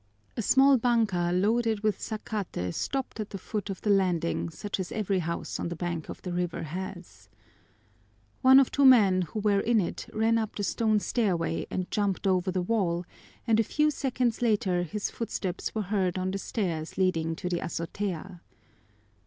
A 0.35 0.41
small 0.41 0.79
banka 0.79 1.29
loaded 1.31 1.81
with 1.81 1.99
zacate 2.01 2.73
stopped 2.73 3.19
at 3.19 3.29
the 3.29 3.37
foot 3.37 3.69
of 3.69 3.81
the 3.81 3.91
landing 3.91 4.49
such 4.49 4.79
as 4.79 4.91
every 4.91 5.19
house 5.19 5.59
on 5.59 5.69
the 5.69 5.75
bank 5.75 6.09
of 6.09 6.23
the 6.23 6.33
river 6.33 6.63
has. 6.63 7.29
One 8.41 8.59
of 8.59 8.71
two 8.71 8.83
men 8.83 9.21
who 9.21 9.37
were 9.41 9.59
in 9.59 9.79
it 9.79 10.07
ran 10.11 10.39
up 10.39 10.55
the 10.55 10.63
stone 10.63 10.99
stairway 10.99 11.67
and 11.69 11.91
jumped 11.91 12.25
over 12.25 12.49
the 12.51 12.63
wall, 12.63 13.05
and 13.45 13.59
a 13.59 13.63
few 13.63 13.91
seconds 13.91 14.41
later 14.41 14.81
his 14.81 15.11
footsteps 15.11 15.75
were 15.75 15.83
heard 15.83 16.17
on 16.17 16.31
the 16.31 16.39
stairs 16.39 16.97
leading 16.97 17.35
to 17.35 17.47
the 17.47 17.59
azotea. 17.63 18.41